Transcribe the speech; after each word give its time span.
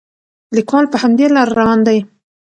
لیکوال 0.55 0.85
په 0.91 0.97
همدې 1.03 1.25
لاره 1.35 1.53
روان 1.59 1.79
دی. 1.87 1.99